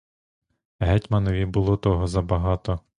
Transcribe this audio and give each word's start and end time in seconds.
Гетьманові 0.79 1.45
було 1.45 1.77
того 1.77 2.07
забагато. 2.07 2.79